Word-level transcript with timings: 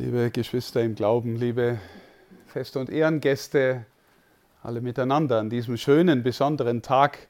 Liebe 0.00 0.30
Geschwister 0.30 0.80
im 0.80 0.94
Glauben, 0.94 1.36
liebe 1.36 1.78
Feste- 2.46 2.78
und 2.78 2.88
Ehrengäste, 2.88 3.84
alle 4.62 4.80
miteinander 4.80 5.38
an 5.38 5.50
diesem 5.50 5.76
schönen, 5.76 6.22
besonderen 6.22 6.80
Tag 6.80 7.28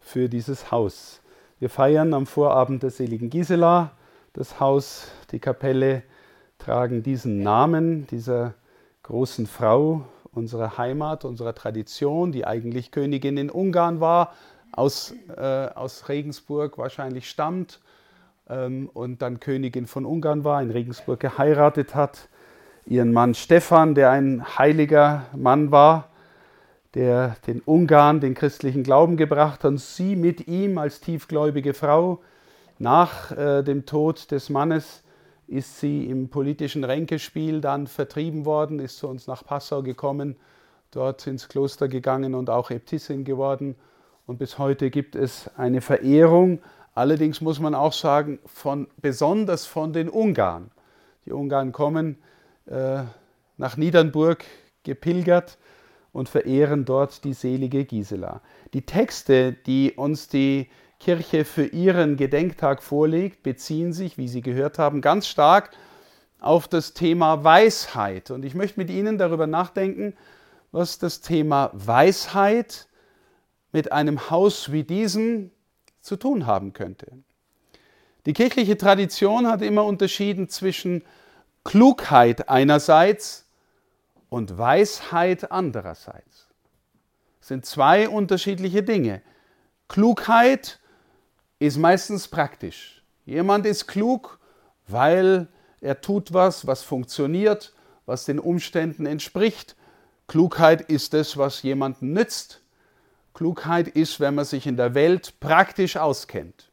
für 0.00 0.28
dieses 0.28 0.70
Haus. 0.70 1.22
Wir 1.60 1.70
feiern 1.70 2.12
am 2.12 2.26
Vorabend 2.26 2.82
der 2.82 2.90
seligen 2.90 3.30
Gisela. 3.30 3.92
Das 4.34 4.60
Haus, 4.60 5.10
die 5.32 5.38
Kapelle 5.38 6.02
tragen 6.58 7.02
diesen 7.02 7.42
Namen 7.42 8.06
dieser 8.08 8.52
großen 9.02 9.46
Frau 9.46 10.04
unserer 10.30 10.76
Heimat, 10.76 11.24
unserer 11.24 11.54
Tradition, 11.54 12.32
die 12.32 12.44
eigentlich 12.44 12.90
Königin 12.90 13.38
in 13.38 13.48
Ungarn 13.48 14.00
war, 14.00 14.34
aus, 14.72 15.14
äh, 15.38 15.40
aus 15.40 16.10
Regensburg 16.10 16.76
wahrscheinlich 16.76 17.30
stammt 17.30 17.80
und 18.50 19.22
dann 19.22 19.38
Königin 19.38 19.86
von 19.86 20.04
Ungarn 20.04 20.44
war, 20.44 20.62
in 20.62 20.70
Regensburg 20.70 21.20
geheiratet 21.20 21.94
hat. 21.94 22.28
Ihren 22.86 23.12
Mann 23.12 23.34
Stephan, 23.34 23.94
der 23.94 24.10
ein 24.10 24.58
heiliger 24.58 25.26
Mann 25.36 25.70
war, 25.70 26.08
der 26.94 27.36
den 27.46 27.60
Ungarn 27.60 28.20
den 28.20 28.34
christlichen 28.34 28.82
Glauben 28.82 29.16
gebracht 29.16 29.62
hat, 29.62 29.70
und 29.70 29.80
sie 29.80 30.16
mit 30.16 30.48
ihm 30.48 30.78
als 30.78 31.00
tiefgläubige 31.00 31.74
Frau. 31.74 32.20
Nach 32.78 33.30
äh, 33.30 33.62
dem 33.62 33.86
Tod 33.86 34.30
des 34.32 34.48
Mannes 34.50 35.04
ist 35.46 35.78
sie 35.80 36.06
im 36.06 36.28
politischen 36.28 36.82
Ränkespiel 36.82 37.60
dann 37.60 37.86
vertrieben 37.86 38.44
worden, 38.44 38.78
ist 38.78 38.98
zu 38.98 39.08
uns 39.08 39.26
nach 39.26 39.44
Passau 39.44 39.82
gekommen, 39.82 40.36
dort 40.90 41.26
ins 41.26 41.48
Kloster 41.48 41.88
gegangen 41.88 42.34
und 42.34 42.50
auch 42.50 42.70
Äbtissin 42.70 43.24
geworden. 43.24 43.76
Und 44.26 44.38
bis 44.38 44.58
heute 44.58 44.90
gibt 44.90 45.14
es 45.14 45.50
eine 45.56 45.80
Verehrung 45.80 46.60
Allerdings 46.94 47.40
muss 47.40 47.60
man 47.60 47.74
auch 47.74 47.92
sagen, 47.92 48.38
von, 48.46 48.88
besonders 49.00 49.66
von 49.66 49.92
den 49.92 50.08
Ungarn. 50.08 50.70
Die 51.24 51.32
Ungarn 51.32 51.72
kommen 51.72 52.18
äh, 52.66 53.02
nach 53.56 53.76
Niedernburg 53.76 54.44
gepilgert 54.82 55.58
und 56.12 56.28
verehren 56.28 56.84
dort 56.84 57.24
die 57.24 57.34
selige 57.34 57.84
Gisela. 57.84 58.40
Die 58.74 58.82
Texte, 58.82 59.52
die 59.52 59.92
uns 59.92 60.28
die 60.28 60.68
Kirche 60.98 61.44
für 61.44 61.66
ihren 61.66 62.16
Gedenktag 62.16 62.82
vorlegt, 62.82 63.42
beziehen 63.42 63.92
sich, 63.92 64.18
wie 64.18 64.28
Sie 64.28 64.42
gehört 64.42 64.78
haben, 64.78 65.00
ganz 65.00 65.26
stark 65.28 65.70
auf 66.40 66.68
das 66.68 66.94
Thema 66.94 67.44
Weisheit. 67.44 68.30
Und 68.30 68.44
ich 68.44 68.54
möchte 68.54 68.80
mit 68.80 68.90
Ihnen 68.90 69.18
darüber 69.18 69.46
nachdenken, 69.46 70.14
was 70.72 70.98
das 70.98 71.20
Thema 71.20 71.70
Weisheit 71.72 72.86
mit 73.72 73.92
einem 73.92 74.30
Haus 74.30 74.72
wie 74.72 74.84
diesem, 74.84 75.50
zu 76.00 76.16
tun 76.16 76.46
haben 76.46 76.72
könnte. 76.72 77.12
Die 78.26 78.32
kirchliche 78.32 78.76
Tradition 78.76 79.46
hat 79.46 79.62
immer 79.62 79.84
unterschieden 79.84 80.48
zwischen 80.48 81.02
Klugheit 81.64 82.48
einerseits 82.48 83.46
und 84.28 84.58
Weisheit 84.58 85.50
andererseits. 85.50 86.48
Das 87.40 87.48
sind 87.48 87.66
zwei 87.66 88.08
unterschiedliche 88.08 88.82
Dinge. 88.82 89.22
Klugheit 89.88 90.78
ist 91.58 91.78
meistens 91.78 92.28
praktisch. 92.28 93.02
Jemand 93.24 93.66
ist 93.66 93.86
klug, 93.86 94.38
weil 94.86 95.48
er 95.80 96.00
tut 96.00 96.32
was, 96.32 96.66
was 96.66 96.82
funktioniert, 96.82 97.72
was 98.06 98.24
den 98.24 98.38
Umständen 98.38 99.06
entspricht. 99.06 99.76
Klugheit 100.26 100.82
ist 100.82 101.14
es, 101.14 101.36
was 101.36 101.62
jemanden 101.62 102.12
nützt. 102.12 102.59
Klugheit 103.40 103.88
ist, 103.88 104.20
wenn 104.20 104.34
man 104.34 104.44
sich 104.44 104.66
in 104.66 104.76
der 104.76 104.92
Welt 104.92 105.40
praktisch 105.40 105.96
auskennt. 105.96 106.70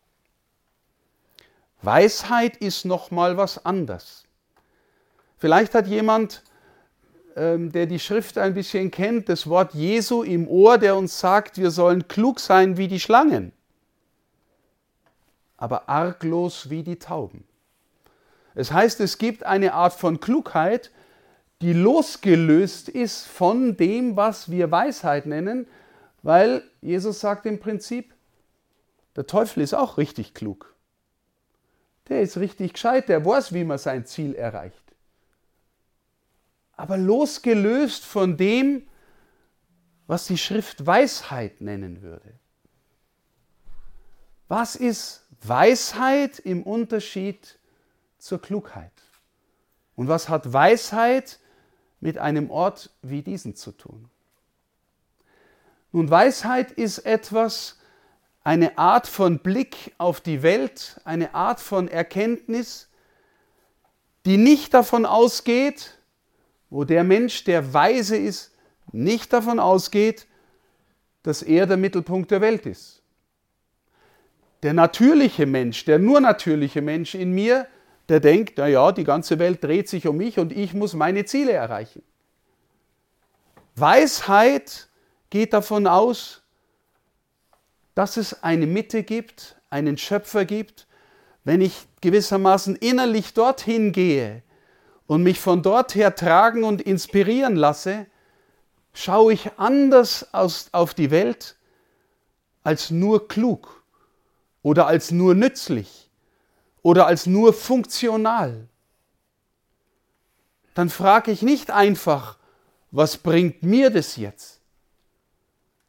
Weisheit 1.82 2.58
ist 2.58 2.84
noch 2.84 3.10
mal 3.10 3.38
was 3.38 3.66
anderes. 3.66 4.26
Vielleicht 5.38 5.74
hat 5.74 5.88
jemand, 5.88 6.44
ähm, 7.38 7.72
der 7.72 7.86
die 7.86 8.00
Schrift 8.00 8.38
ein 8.38 8.54
bisschen 8.54 8.92
kennt, 8.92 9.30
das 9.30 9.48
Wort 9.48 9.76
Jesu 9.76 10.24
im 10.24 10.46
Ohr, 10.46 10.78
der 10.78 10.98
uns 10.98 11.18
sagt, 11.22 11.58
wir 11.58 11.72
sollen 11.72 12.10
klug 12.10 12.42
sein 12.42 12.76
wie 12.76 12.90
die 12.90 13.00
Schlangen, 13.00 13.54
aber 15.56 15.88
arglos 15.88 16.70
wie 16.70 16.84
die 16.84 17.00
Tauben. 17.00 17.46
Es 18.56 18.74
heißt, 18.74 19.00
es 19.00 19.18
gibt 19.18 19.46
eine 19.46 19.72
Art 19.72 19.94
von 19.94 20.20
Klugheit, 20.20 20.92
die 21.62 21.72
losgelöst 21.72 22.90
ist 22.90 23.26
von 23.26 23.78
dem, 23.78 24.18
was 24.18 24.52
wir 24.52 24.70
Weisheit 24.70 25.28
nennen, 25.28 25.66
weil 26.28 26.70
Jesus 26.82 27.22
sagt 27.22 27.46
im 27.46 27.58
Prinzip, 27.58 28.14
der 29.16 29.28
Teufel 29.28 29.64
ist 29.64 29.74
auch 29.74 29.98
richtig 29.98 30.34
klug. 30.34 30.76
Der 32.10 32.22
ist 32.22 32.36
richtig 32.36 32.74
gescheit, 32.74 33.08
der 33.08 33.26
weiß, 33.26 33.54
wie 33.54 33.64
man 33.64 33.78
sein 33.78 34.06
Ziel 34.06 34.36
erreicht. 34.36 34.84
Aber 36.74 36.98
losgelöst 36.98 38.04
von 38.04 38.36
dem, 38.36 38.86
was 40.06 40.28
die 40.28 40.38
Schrift 40.38 40.86
Weisheit 40.86 41.62
nennen 41.62 42.02
würde. 42.02 42.34
Was 44.50 44.76
ist 44.76 45.26
Weisheit 45.42 46.40
im 46.40 46.64
Unterschied 46.64 47.58
zur 48.18 48.42
Klugheit? 48.42 48.92
Und 49.96 50.10
was 50.10 50.28
hat 50.28 50.52
Weisheit 50.52 51.40
mit 52.02 52.18
einem 52.18 52.52
Ort 52.52 52.90
wie 53.02 53.22
diesen 53.22 53.56
zu 53.56 53.72
tun? 53.72 54.10
Nun, 55.98 56.12
Weisheit 56.12 56.74
ist 56.74 57.00
etwas, 57.00 57.80
eine 58.44 58.78
Art 58.78 59.08
von 59.08 59.40
Blick 59.40 59.96
auf 59.98 60.22
die 60.22 60.44
Welt, 60.44 61.02
eine 61.06 61.34
Art 61.34 61.60
von 61.60 61.88
Erkenntnis, 61.88 62.88
die 64.24 64.38
nicht 64.38 64.76
davon 64.76 65.08
ausgeht, 65.08 65.98
wo 66.70 66.84
der 66.84 67.04
Mensch, 67.04 67.46
der 67.46 67.74
weise 67.74 68.16
ist, 68.16 68.54
nicht 68.92 69.34
davon 69.34 69.60
ausgeht, 69.60 70.28
dass 71.24 71.42
er 71.42 71.66
der 71.66 71.78
Mittelpunkt 71.78 72.30
der 72.30 72.42
Welt 72.42 72.68
ist. 72.68 73.02
Der 74.62 74.76
natürliche 74.76 75.48
Mensch, 75.48 75.84
der 75.86 75.98
nur 75.98 76.22
natürliche 76.22 76.84
Mensch 76.84 77.16
in 77.16 77.32
mir, 77.32 77.66
der 78.08 78.20
denkt, 78.20 78.60
naja, 78.60 78.92
die 78.92 79.04
ganze 79.04 79.40
Welt 79.40 79.64
dreht 79.64 79.90
sich 79.90 80.06
um 80.06 80.18
mich 80.18 80.38
und 80.38 80.52
ich 80.52 80.76
muss 80.76 80.94
meine 80.94 81.26
Ziele 81.26 81.54
erreichen. 81.54 82.04
Weisheit 83.76 84.87
geht 85.30 85.54
davon 85.54 85.88
aus, 85.88 86.42
dass 87.96 88.18
es 88.18 88.44
eine 88.44 88.68
Mitte 88.68 89.04
gibt, 89.04 89.60
einen 89.70 89.98
Schöpfer 89.98 90.46
gibt. 90.46 90.88
Wenn 91.44 91.62
ich 91.62 91.88
gewissermaßen 92.02 92.76
innerlich 92.76 93.34
dorthin 93.34 93.92
gehe 93.92 94.44
und 95.08 95.24
mich 95.24 95.40
von 95.40 95.64
dort 95.64 95.96
her 95.96 96.16
tragen 96.16 96.64
und 96.64 96.82
inspirieren 96.82 97.56
lasse, 97.56 98.06
schaue 98.94 99.34
ich 99.34 99.52
anders 99.58 100.34
aus, 100.34 100.70
auf 100.74 100.94
die 100.94 101.12
Welt 101.12 101.56
als 102.64 102.92
nur 102.92 103.28
klug 103.28 103.84
oder 104.62 104.88
als 104.88 105.12
nur 105.12 105.36
nützlich 105.36 106.10
oder 106.82 107.08
als 107.08 107.26
nur 107.26 107.54
funktional. 107.54 108.68
Dann 110.74 110.90
frage 110.90 111.32
ich 111.32 111.42
nicht 111.42 111.72
einfach, 111.72 112.38
was 112.92 113.18
bringt 113.18 113.64
mir 113.64 113.90
das 113.90 114.18
jetzt? 114.18 114.57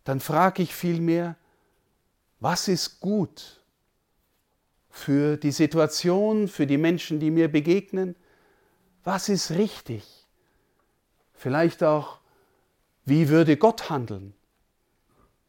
Dann 0.08 0.20
frage 0.20 0.62
ich 0.62 0.74
vielmehr, 0.74 1.36
was 2.40 2.66
ist 2.66 2.98
gut 2.98 3.62
für 4.88 5.36
die 5.36 5.52
Situation, 5.52 6.48
für 6.48 6.66
die 6.66 6.78
Menschen, 6.78 7.20
die 7.20 7.30
mir 7.30 7.52
begegnen? 7.52 8.16
Was 9.04 9.28
ist 9.28 9.50
richtig? 9.50 10.26
Vielleicht 11.34 11.82
auch, 11.84 12.20
wie 13.04 13.28
würde 13.28 13.58
Gott 13.58 13.90
handeln 13.90 14.32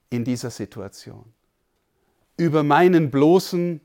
in 0.09 0.25
dieser 0.25 0.49
Situation? 0.49 1.31
Über 2.35 2.61
meinen 2.61 3.11
bloßen 3.11 3.79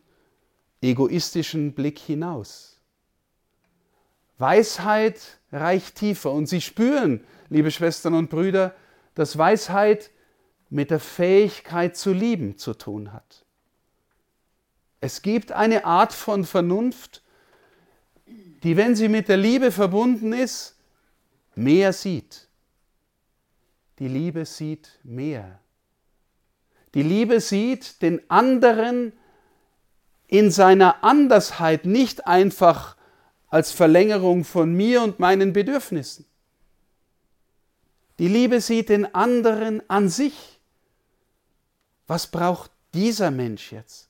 egoistischen 0.83 1.75
Blick 1.75 2.01
hinaus. 2.01 2.81
Weisheit 4.39 5.39
reicht 5.53 5.95
tiefer 5.95 6.33
und 6.33 6.47
Sie 6.47 6.61
spüren, 6.61 7.25
liebe 7.49 7.71
Schwestern 7.71 8.15
und 8.15 8.29
Brüder, 8.29 8.75
dass 9.15 9.39
Weisheit 9.39 10.11
mit 10.75 10.91
der 10.91 10.99
Fähigkeit 10.99 11.97
zu 11.97 12.13
lieben 12.13 12.59
zu 12.59 12.75
tun 12.75 13.13
hat. 13.13 13.45
Es 15.01 15.23
gibt 15.23 15.53
eine 15.53 15.85
Art 15.85 16.13
von 16.13 16.45
Vernunft, 16.45 17.23
die, 18.27 18.77
wenn 18.77 18.97
sie 18.97 19.09
mit 19.09 19.29
der 19.29 19.37
Liebe 19.37 19.71
verbunden 19.71 20.33
ist, 20.33 20.75
mehr 21.55 21.93
sieht. 21.93 22.49
Die 24.01 24.09
Liebe 24.09 24.45
sieht 24.47 24.99
mehr. 25.05 25.61
Die 26.95 27.05
Liebe 27.05 27.41
sieht 27.41 28.03
den 28.03 28.29
anderen 28.29 29.13
in 30.27 30.51
seiner 30.51 31.05
Andersheit 31.05 31.87
nicht 31.87 32.27
einfach 32.27 32.97
als 33.47 33.71
Verlängerung 33.71 34.43
von 34.43 34.75
mir 34.75 35.03
und 35.03 35.21
meinen 35.21 35.53
Bedürfnissen. 35.53 36.27
Die 38.19 38.29
Liebe 38.29 38.61
sieht 38.61 38.89
den 38.89 39.15
anderen 39.15 39.89
an 39.89 40.09
sich 40.09 40.54
was 42.07 42.27
braucht 42.27 42.71
dieser 42.93 43.31
Mensch 43.31 43.73
jetzt? 43.73 44.09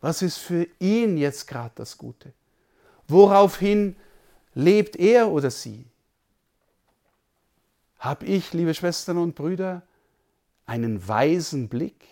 Was 0.00 0.22
ist 0.22 0.38
für 0.38 0.66
ihn 0.78 1.16
jetzt 1.16 1.46
gerade 1.46 1.72
das 1.74 1.96
Gute? 1.98 2.32
Woraufhin 3.08 3.96
lebt 4.54 4.96
er 4.96 5.30
oder 5.30 5.50
sie? 5.50 5.84
Hab 7.98 8.22
ich, 8.24 8.52
liebe 8.52 8.74
Schwestern 8.74 9.18
und 9.18 9.34
Brüder, 9.34 9.82
einen 10.66 11.06
weisen 11.06 11.68
Blick? 11.68 12.04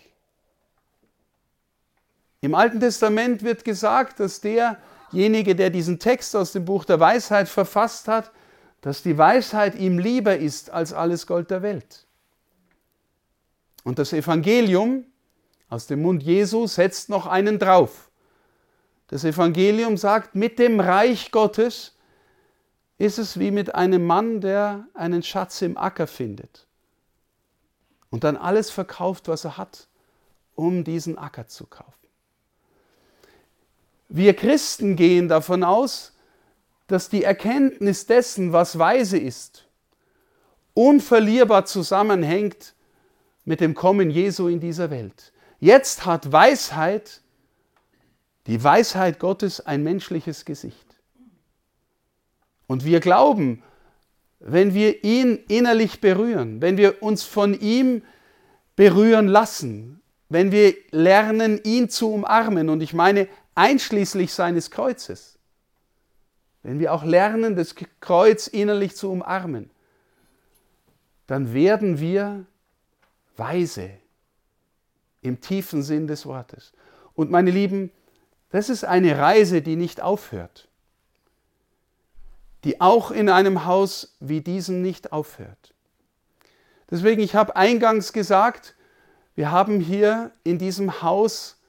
Im 2.39 2.55
Alten 2.55 2.79
Testament 2.79 3.43
wird 3.43 3.63
gesagt, 3.63 4.19
dass 4.19 4.41
derjenige, 4.41 5.55
der 5.55 5.69
diesen 5.69 5.99
Text 5.99 6.35
aus 6.35 6.53
dem 6.53 6.65
Buch 6.65 6.85
der 6.85 6.99
Weisheit 6.99 7.49
verfasst 7.49 8.07
hat, 8.07 8.31
dass 8.81 9.03
die 9.03 9.17
Weisheit 9.17 9.75
ihm 9.75 9.99
lieber 9.99 10.37
ist 10.37 10.71
als 10.71 10.91
alles 10.91 11.27
Gold 11.27 11.51
der 11.51 11.61
Welt. 11.61 12.07
Und 13.83 13.99
das 13.99 14.13
Evangelium 14.13 15.05
aus 15.69 15.87
dem 15.87 16.01
Mund 16.01 16.23
Jesu 16.23 16.67
setzt 16.67 17.09
noch 17.09 17.25
einen 17.25 17.59
drauf. 17.59 18.11
Das 19.07 19.23
Evangelium 19.23 19.97
sagt, 19.97 20.35
mit 20.35 20.59
dem 20.59 20.79
Reich 20.79 21.31
Gottes 21.31 21.95
ist 22.97 23.17
es 23.17 23.39
wie 23.39 23.51
mit 23.51 23.73
einem 23.73 24.05
Mann, 24.05 24.41
der 24.41 24.87
einen 24.93 25.23
Schatz 25.23 25.61
im 25.61 25.77
Acker 25.77 26.07
findet 26.07 26.67
und 28.11 28.23
dann 28.23 28.37
alles 28.37 28.69
verkauft, 28.69 29.27
was 29.27 29.45
er 29.45 29.57
hat, 29.57 29.87
um 30.55 30.83
diesen 30.83 31.17
Acker 31.17 31.47
zu 31.47 31.65
kaufen. 31.65 31.91
Wir 34.09 34.35
Christen 34.35 34.95
gehen 34.95 35.29
davon 35.29 35.63
aus, 35.63 36.13
dass 36.87 37.09
die 37.09 37.23
Erkenntnis 37.23 38.05
dessen, 38.05 38.51
was 38.51 38.77
weise 38.77 39.17
ist, 39.17 39.65
unverlierbar 40.73 41.65
zusammenhängt 41.65 42.75
mit 43.45 43.61
dem 43.61 43.73
Kommen 43.73 44.09
Jesu 44.09 44.47
in 44.47 44.59
dieser 44.59 44.89
Welt. 44.89 45.33
Jetzt 45.59 46.05
hat 46.05 46.31
Weisheit, 46.31 47.21
die 48.47 48.63
Weisheit 48.63 49.19
Gottes, 49.19 49.65
ein 49.65 49.83
menschliches 49.83 50.45
Gesicht. 50.45 50.95
Und 52.67 52.85
wir 52.85 52.99
glauben, 52.99 53.63
wenn 54.39 54.73
wir 54.73 55.03
ihn 55.03 55.39
innerlich 55.47 56.01
berühren, 56.01 56.61
wenn 56.61 56.77
wir 56.77 57.03
uns 57.03 57.23
von 57.23 57.59
ihm 57.59 58.01
berühren 58.75 59.27
lassen, 59.27 60.01
wenn 60.29 60.51
wir 60.51 60.73
lernen, 60.91 61.59
ihn 61.63 61.89
zu 61.89 62.11
umarmen, 62.11 62.69
und 62.69 62.81
ich 62.81 62.93
meine 62.93 63.27
einschließlich 63.53 64.33
seines 64.33 64.71
Kreuzes, 64.71 65.37
wenn 66.63 66.79
wir 66.79 66.93
auch 66.93 67.03
lernen, 67.03 67.55
das 67.55 67.75
Kreuz 67.99 68.47
innerlich 68.47 68.95
zu 68.95 69.11
umarmen, 69.11 69.69
dann 71.27 71.53
werden 71.53 71.99
wir 71.99 72.45
weise 73.37 73.91
im 75.21 75.41
tiefen 75.41 75.83
Sinn 75.83 76.07
des 76.07 76.25
Wortes. 76.25 76.73
Und 77.13 77.31
meine 77.31 77.51
Lieben, 77.51 77.91
das 78.49 78.69
ist 78.69 78.83
eine 78.83 79.17
Reise, 79.17 79.61
die 79.61 79.75
nicht 79.75 80.01
aufhört, 80.01 80.67
die 82.63 82.81
auch 82.81 83.11
in 83.11 83.29
einem 83.29 83.65
Haus 83.65 84.15
wie 84.19 84.41
diesem 84.41 84.81
nicht 84.81 85.11
aufhört. 85.11 85.73
Deswegen, 86.89 87.21
ich 87.21 87.35
habe 87.35 87.55
eingangs 87.55 88.11
gesagt, 88.11 88.75
wir 89.35 89.51
haben 89.51 89.79
hier 89.79 90.31
in 90.43 90.57
diesem 90.57 91.01
Haus 91.01 91.61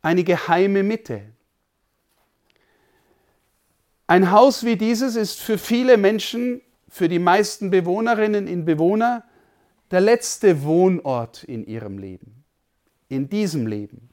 eine 0.00 0.22
geheime 0.22 0.84
Mitte. 0.84 1.22
Ein 4.06 4.30
Haus 4.30 4.64
wie 4.64 4.76
dieses 4.76 5.16
ist 5.16 5.40
für 5.40 5.58
viele 5.58 5.96
Menschen, 5.98 6.62
für 6.88 7.08
die 7.08 7.18
meisten 7.18 7.70
Bewohnerinnen 7.70 8.48
und 8.48 8.64
Bewohner, 8.64 9.27
der 9.90 10.00
letzte 10.00 10.62
Wohnort 10.62 11.44
in 11.44 11.66
ihrem 11.66 11.98
Leben, 11.98 12.44
in 13.08 13.28
diesem 13.28 13.66
Leben. 13.66 14.10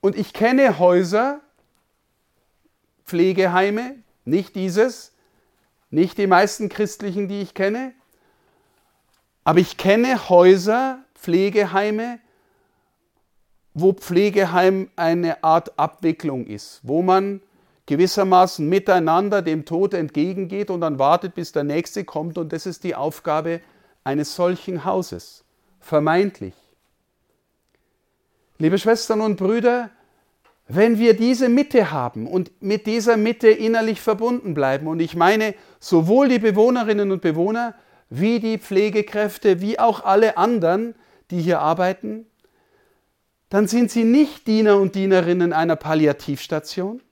Und 0.00 0.16
ich 0.16 0.32
kenne 0.32 0.78
Häuser, 0.78 1.40
Pflegeheime, 3.04 3.96
nicht 4.24 4.54
dieses, 4.54 5.12
nicht 5.90 6.18
die 6.18 6.26
meisten 6.26 6.68
christlichen, 6.68 7.28
die 7.28 7.42
ich 7.42 7.54
kenne, 7.54 7.92
aber 9.44 9.60
ich 9.60 9.76
kenne 9.76 10.28
Häuser, 10.30 11.04
Pflegeheime, 11.14 12.18
wo 13.74 13.92
Pflegeheim 13.92 14.90
eine 14.96 15.42
Art 15.44 15.78
Abwicklung 15.78 16.46
ist, 16.46 16.80
wo 16.82 17.02
man 17.02 17.40
gewissermaßen 17.86 18.66
miteinander 18.66 19.42
dem 19.42 19.66
Tod 19.66 19.92
entgegengeht 19.92 20.70
und 20.70 20.80
dann 20.80 20.98
wartet, 20.98 21.34
bis 21.34 21.52
der 21.52 21.64
Nächste 21.64 22.04
kommt. 22.04 22.38
Und 22.38 22.52
das 22.52 22.64
ist 22.64 22.84
die 22.84 22.94
Aufgabe 22.94 23.60
eines 24.04 24.34
solchen 24.36 24.84
Hauses, 24.84 25.44
vermeintlich. 25.80 26.54
Liebe 28.58 28.78
Schwestern 28.78 29.20
und 29.20 29.36
Brüder, 29.36 29.90
wenn 30.68 30.98
wir 30.98 31.14
diese 31.16 31.48
Mitte 31.48 31.90
haben 31.90 32.26
und 32.26 32.50
mit 32.62 32.86
dieser 32.86 33.16
Mitte 33.16 33.48
innerlich 33.48 34.00
verbunden 34.00 34.54
bleiben, 34.54 34.86
und 34.86 35.00
ich 35.00 35.16
meine 35.16 35.54
sowohl 35.80 36.28
die 36.28 36.38
Bewohnerinnen 36.38 37.10
und 37.10 37.20
Bewohner 37.20 37.74
wie 38.08 38.40
die 38.40 38.58
Pflegekräfte, 38.58 39.60
wie 39.60 39.78
auch 39.78 40.04
alle 40.04 40.36
anderen, 40.36 40.94
die 41.30 41.40
hier 41.40 41.60
arbeiten, 41.60 42.26
dann 43.48 43.66
sind 43.66 43.90
sie 43.90 44.04
nicht 44.04 44.46
Diener 44.46 44.78
und 44.78 44.94
Dienerinnen 44.94 45.52
einer 45.52 45.76
Palliativstation. 45.76 47.02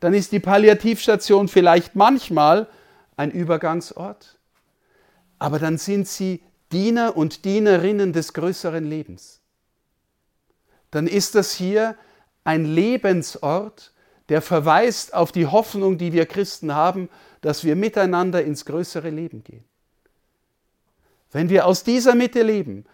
Dann 0.00 0.14
ist 0.14 0.32
die 0.32 0.40
Palliativstation 0.40 1.48
vielleicht 1.48 1.96
manchmal 1.96 2.68
ein 3.16 3.30
Übergangsort, 3.30 4.37
aber 5.38 5.58
dann 5.58 5.78
sind 5.78 6.08
sie 6.08 6.42
Diener 6.72 7.16
und 7.16 7.44
Dienerinnen 7.44 8.12
des 8.12 8.32
größeren 8.32 8.84
Lebens. 8.84 9.40
Dann 10.90 11.06
ist 11.06 11.34
das 11.34 11.52
hier 11.52 11.96
ein 12.44 12.64
Lebensort, 12.64 13.92
der 14.28 14.42
verweist 14.42 15.14
auf 15.14 15.32
die 15.32 15.46
Hoffnung, 15.46 15.98
die 15.98 16.12
wir 16.12 16.26
Christen 16.26 16.74
haben, 16.74 17.08
dass 17.40 17.64
wir 17.64 17.76
miteinander 17.76 18.44
ins 18.44 18.64
größere 18.64 19.10
Leben 19.10 19.44
gehen. 19.44 19.64
Wenn 21.30 21.50
wir 21.50 21.66
aus 21.66 21.84
dieser 21.84 22.14
Mitte 22.14 22.42
leben, 22.42 22.84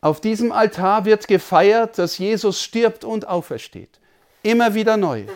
auf 0.00 0.20
diesem 0.20 0.50
Altar 0.50 1.04
wird 1.04 1.28
gefeiert, 1.28 1.96
dass 1.96 2.18
Jesus 2.18 2.60
stirbt 2.60 3.04
und 3.04 3.28
aufersteht. 3.28 4.00
Immer 4.42 4.74
wieder 4.74 4.96
neu. 4.96 5.26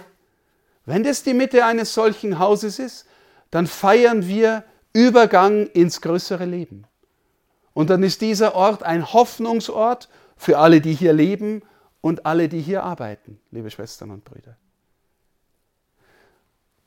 Wenn 0.84 1.04
das 1.04 1.22
die 1.22 1.34
Mitte 1.34 1.64
eines 1.64 1.94
solchen 1.94 2.40
Hauses 2.40 2.80
ist, 2.80 3.06
dann 3.50 3.68
feiern 3.68 4.26
wir 4.26 4.64
Übergang 4.96 5.66
ins 5.66 6.00
größere 6.00 6.46
Leben. 6.46 6.86
Und 7.74 7.90
dann 7.90 8.02
ist 8.02 8.22
dieser 8.22 8.54
Ort 8.54 8.82
ein 8.82 9.12
Hoffnungsort 9.12 10.08
für 10.38 10.56
alle, 10.56 10.80
die 10.80 10.94
hier 10.94 11.12
leben 11.12 11.60
und 12.00 12.24
alle, 12.24 12.48
die 12.48 12.62
hier 12.62 12.82
arbeiten, 12.82 13.38
liebe 13.50 13.70
Schwestern 13.70 14.10
und 14.10 14.24
Brüder. 14.24 14.56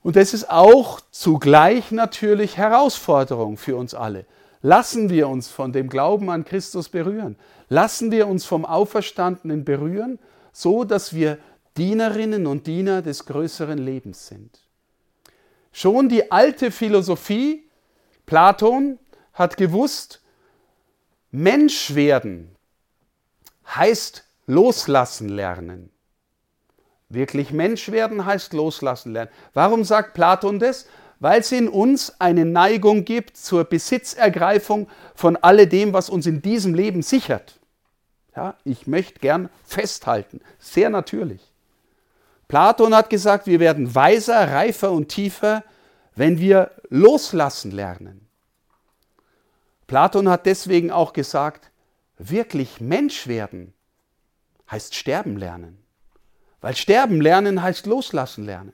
Und 0.02 0.16
das 0.16 0.34
ist 0.34 0.50
auch 0.50 1.02
zugleich 1.12 1.92
natürlich 1.92 2.57
Herausforderung 2.57 3.57
für 3.57 3.76
uns 3.76 3.94
alle. 3.94 4.26
Lassen 4.64 5.12
wir 5.12 5.28
uns 5.28 5.50
von 5.50 5.72
dem 5.72 5.88
Glauben 5.88 6.31
an 6.31 6.45
Christus 6.45 6.90
berühren. 6.90 7.36
Lassen 7.68 8.10
wir 8.10 8.28
uns 8.28 8.44
vom 8.44 8.66
Auferstandenen 8.66 9.66
berühren, 9.66 10.18
so 10.52 10.83
dass 10.83 11.14
wir 11.14 11.38
Dienerinnen 11.78 12.48
und 12.48 12.66
Diener 12.66 13.04
des 13.04 13.28
größeren 13.28 13.78
Lebens 13.78 14.26
sind. 14.26 14.62
Schon 15.72 16.10
die 16.10 16.31
alte 16.31 16.72
Philosophie 16.72 17.69
Platon 18.30 19.00
hat 19.33 19.57
gewusst, 19.57 20.21
Mensch 21.31 21.95
werden 21.95 22.56
heißt 23.66 24.24
loslassen 24.45 25.30
lernen. 25.30 25.90
Wirklich 27.07 27.52
Mensch 27.52 27.90
werden 27.90 28.26
heißt 28.26 28.54
loslassen 28.54 29.14
lernen. 29.14 29.31
Warum 29.56 29.83
sagt 29.83 30.14
Platon 30.14 30.59
das? 30.59 30.86
Weil 31.19 31.40
es 31.40 31.52
in 31.52 31.68
uns 31.68 32.21
eine 32.21 32.45
Neigung 32.45 33.04
gibt 33.04 33.36
zur 33.36 33.64
Besitzergreifung 33.64 34.88
von 35.16 35.36
alledem, 35.36 35.92
was 35.92 36.12
uns 36.12 36.28
in 36.28 36.44
diesem 36.44 36.76
Leben 36.76 37.02
sichert. 37.02 37.59
Ja, 38.36 38.57
ich 38.64 38.86
möchte 38.86 39.21
gern 39.21 39.50
festhalten, 39.66 40.42
sehr 40.59 40.92
natürlich. 40.92 41.52
Platon 42.48 42.94
hat 42.94 43.09
gesagt, 43.09 43.48
wir 43.48 43.59
werden 43.59 43.95
weiser, 43.95 44.52
reifer 44.52 44.92
und 44.92 45.07
tiefer, 45.07 45.64
wenn 46.19 46.38
wir 46.38 46.71
loslassen 46.90 47.71
lernen. 47.71 48.28
Platon 49.88 50.28
hat 50.28 50.45
deswegen 50.45 50.92
auch 50.92 51.14
gesagt, 51.14 51.71
wirklich 52.18 52.81
Mensch 52.81 53.28
werden 53.28 53.73
heißt 54.69 54.95
sterben 54.95 55.38
lernen. 55.38 55.78
Weil 56.59 56.76
sterben 56.76 57.21
lernen 57.21 57.61
heißt 57.61 57.85
loslassen 57.85 58.44
lernen. 58.44 58.73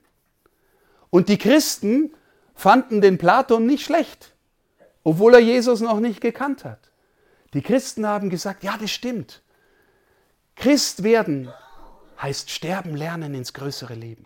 Und 1.12 1.30
die 1.30 1.38
Christen 1.38 2.16
fanden 2.56 3.00
den 3.00 3.20
Platon 3.20 3.68
nicht 3.68 3.86
schlecht, 3.86 4.34
obwohl 5.04 5.36
er 5.36 5.40
Jesus 5.40 5.82
noch 5.82 6.00
nicht 6.00 6.22
gekannt 6.22 6.66
hat. 6.66 6.90
Die 7.54 7.62
Christen 7.62 8.08
haben 8.08 8.32
gesagt, 8.32 8.64
ja, 8.64 8.76
das 8.76 8.90
stimmt. 8.90 9.44
Christ 10.56 11.04
werden 11.04 11.54
heißt 12.20 12.50
sterben 12.50 12.96
lernen 12.96 13.36
ins 13.36 13.54
größere 13.54 13.94
Leben. 13.94 14.26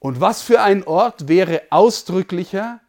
Und 0.00 0.20
was 0.20 0.42
für 0.42 0.62
ein 0.62 0.82
Ort 0.82 1.28
wäre 1.28 1.62
ausdrücklicher 1.70 2.80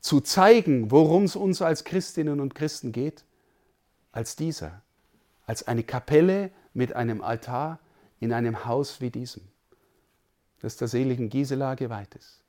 zu 0.00 0.20
zeigen, 0.20 0.90
worum 0.90 1.24
es 1.24 1.36
uns 1.36 1.60
als 1.60 1.84
Christinnen 1.84 2.40
und 2.40 2.54
Christen 2.54 2.92
geht, 2.92 3.24
als 4.12 4.36
dieser, 4.36 4.80
als 5.44 5.66
eine 5.66 5.82
Kapelle 5.82 6.50
mit 6.72 6.94
einem 6.94 7.20
Altar, 7.20 7.80
in 8.20 8.32
einem 8.32 8.64
Haus 8.64 9.00
wie 9.00 9.10
diesem, 9.10 9.42
das 10.60 10.76
der 10.76 10.88
seligen 10.88 11.30
Gisela 11.30 11.74
geweiht 11.74 12.14
ist. 12.14 12.40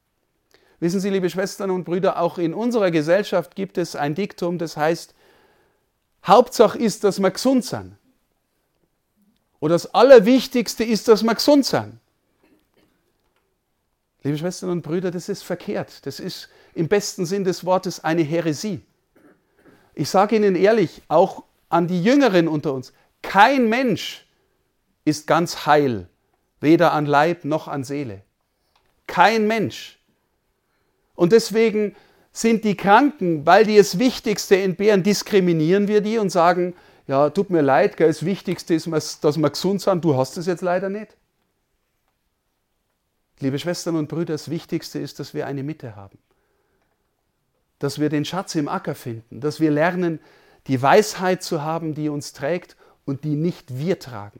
Wissen 0.79 0.99
Sie, 0.99 1.09
liebe 1.09 1.29
Schwestern 1.29 1.71
und 1.71 1.83
Brüder, 1.83 2.19
auch 2.19 2.37
in 2.37 2.53
unserer 2.53 2.91
Gesellschaft 2.91 3.55
gibt 3.55 3.77
es 3.77 3.95
ein 3.95 4.15
Diktum, 4.15 4.57
das 4.57 4.77
heißt, 4.77 5.15
Hauptsache 6.25 6.77
ist, 6.77 7.03
dass 7.03 7.19
wir 7.19 7.31
gesund 7.31 7.65
sind. 7.65 7.95
Oder 9.59 9.75
das 9.75 9.93
Allerwichtigste 9.93 10.83
ist, 10.83 11.07
dass 11.07 11.23
wir 11.23 11.33
gesund 11.33 11.65
sind. 11.65 12.00
Liebe 14.23 14.37
Schwestern 14.37 14.69
und 14.69 14.81
Brüder, 14.83 15.09
das 15.09 15.29
ist 15.29 15.43
verkehrt. 15.43 16.05
Das 16.05 16.19
ist 16.19 16.49
im 16.73 16.87
besten 16.87 17.25
Sinn 17.25 17.43
des 17.43 17.65
Wortes 17.65 18.03
eine 18.03 18.21
Häresie. 18.21 18.81
Ich 19.95 20.09
sage 20.09 20.35
Ihnen 20.35 20.55
ehrlich, 20.55 21.01
auch 21.07 21.43
an 21.69 21.87
die 21.87 22.03
Jüngeren 22.03 22.47
unter 22.47 22.73
uns, 22.73 22.93
kein 23.21 23.67
Mensch 23.69 24.25
ist 25.05 25.27
ganz 25.27 25.65
heil, 25.65 26.07
weder 26.59 26.93
an 26.93 27.05
Leib 27.05 27.45
noch 27.45 27.67
an 27.67 27.83
Seele. 27.83 28.21
Kein 29.07 29.47
Mensch. 29.47 29.99
Und 31.15 31.31
deswegen 31.31 31.95
sind 32.31 32.63
die 32.63 32.77
Kranken, 32.77 33.45
weil 33.45 33.65
die 33.65 33.77
das 33.77 33.99
Wichtigste 33.99 34.57
entbehren, 34.57 35.03
diskriminieren 35.03 35.87
wir 35.87 36.01
die 36.01 36.17
und 36.17 36.29
sagen, 36.29 36.73
ja, 37.07 37.29
tut 37.29 37.49
mir 37.49 37.61
leid, 37.61 37.99
das 37.99 38.23
Wichtigste 38.23 38.73
ist, 38.73 38.87
dass 39.23 39.37
wir 39.37 39.49
gesund 39.49 39.81
sind, 39.81 40.05
du 40.05 40.15
hast 40.15 40.37
es 40.37 40.45
jetzt 40.45 40.61
leider 40.61 40.89
nicht. 40.89 41.17
Liebe 43.41 43.57
Schwestern 43.57 43.95
und 43.95 44.07
Brüder, 44.07 44.35
das 44.35 44.49
Wichtigste 44.49 44.99
ist, 44.99 45.19
dass 45.19 45.33
wir 45.33 45.47
eine 45.47 45.63
Mitte 45.63 45.95
haben. 45.95 46.19
Dass 47.79 47.99
wir 47.99 48.09
den 48.09 48.23
Schatz 48.23 48.53
im 48.53 48.67
Acker 48.67 48.93
finden, 48.93 49.41
dass 49.41 49.59
wir 49.59 49.71
lernen, 49.71 50.19
die 50.67 50.79
Weisheit 50.81 51.41
zu 51.41 51.63
haben, 51.63 51.95
die 51.95 52.09
uns 52.09 52.33
trägt 52.33 52.77
und 53.03 53.23
die 53.23 53.35
nicht 53.35 53.79
wir 53.79 53.97
tragen. 53.97 54.39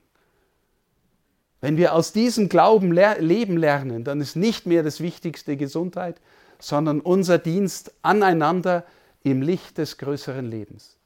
Wenn 1.62 1.78
wir 1.78 1.94
aus 1.94 2.14
diesem 2.14 2.48
Glauben 2.48 2.92
leben 2.92 3.58
lernen, 3.58 4.04
dann 4.04 4.22
ist 4.22 4.36
nicht 4.36 4.68
mehr 4.68 4.84
das 4.84 5.00
Wichtigste 5.00 5.58
Gesundheit, 5.58 6.22
sondern 6.60 7.02
unser 7.02 7.40
Dienst 7.40 7.94
aneinander 8.04 8.86
im 9.24 9.42
Licht 9.42 9.80
des 9.80 9.98
größeren 9.98 10.46
Lebens. 10.46 10.98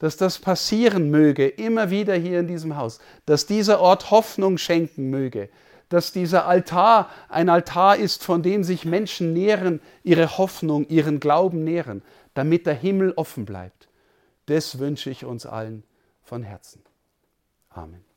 Dass 0.00 0.16
das 0.16 0.38
passieren 0.40 1.10
möge, 1.10 1.46
immer 1.46 1.90
wieder 1.90 2.14
hier 2.14 2.40
in 2.40 2.48
diesem 2.48 2.76
Haus, 2.76 2.98
dass 3.26 3.46
dieser 3.46 3.80
Ort 3.80 4.10
Hoffnung 4.10 4.58
schenken 4.58 5.10
möge, 5.10 5.50
dass 5.90 6.12
dieser 6.12 6.46
Altar 6.46 7.10
ein 7.28 7.50
Altar 7.50 7.96
ist, 7.96 8.24
von 8.24 8.42
dem 8.42 8.64
sich 8.64 8.86
Menschen 8.86 9.34
nähren, 9.34 9.80
ihre 10.02 10.38
Hoffnung, 10.38 10.86
ihren 10.88 11.20
Glauben 11.20 11.62
nähren, 11.62 12.02
damit 12.32 12.64
der 12.64 12.74
Himmel 12.74 13.12
offen 13.16 13.44
bleibt. 13.44 13.88
Das 14.46 14.78
wünsche 14.78 15.10
ich 15.10 15.24
uns 15.24 15.44
allen 15.46 15.84
von 16.22 16.42
Herzen. 16.42 16.82
Amen. 17.68 18.09